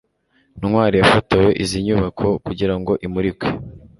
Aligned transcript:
ntwali 0.59 0.95
yafotoye 0.97 1.49
izi 1.63 1.77
nyubako 1.85 2.27
kugirango 2.45 2.91
imurikwe 3.05 3.47